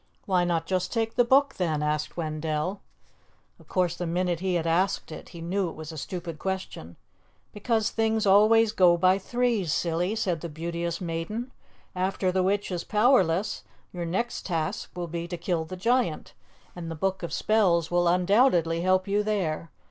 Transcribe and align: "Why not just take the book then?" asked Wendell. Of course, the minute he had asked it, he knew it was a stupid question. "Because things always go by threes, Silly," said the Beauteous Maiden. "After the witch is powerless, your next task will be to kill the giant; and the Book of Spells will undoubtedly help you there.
"Why 0.25 0.43
not 0.45 0.65
just 0.65 0.91
take 0.91 1.13
the 1.13 1.23
book 1.23 1.53
then?" 1.57 1.83
asked 1.83 2.17
Wendell. 2.17 2.81
Of 3.59 3.67
course, 3.67 3.95
the 3.95 4.07
minute 4.07 4.39
he 4.39 4.55
had 4.55 4.65
asked 4.65 5.11
it, 5.11 5.29
he 5.29 5.41
knew 5.41 5.69
it 5.69 5.75
was 5.75 5.91
a 5.91 5.95
stupid 5.99 6.39
question. 6.39 6.95
"Because 7.53 7.91
things 7.91 8.25
always 8.25 8.71
go 8.71 8.97
by 8.97 9.19
threes, 9.19 9.71
Silly," 9.71 10.15
said 10.15 10.41
the 10.41 10.49
Beauteous 10.49 11.01
Maiden. 11.01 11.51
"After 11.95 12.31
the 12.31 12.41
witch 12.41 12.71
is 12.71 12.83
powerless, 12.83 13.63
your 13.93 14.05
next 14.07 14.47
task 14.47 14.89
will 14.95 15.05
be 15.07 15.27
to 15.27 15.37
kill 15.37 15.65
the 15.65 15.77
giant; 15.77 16.33
and 16.75 16.89
the 16.89 16.95
Book 16.95 17.21
of 17.21 17.31
Spells 17.31 17.91
will 17.91 18.07
undoubtedly 18.07 18.81
help 18.81 19.07
you 19.07 19.21
there. 19.21 19.69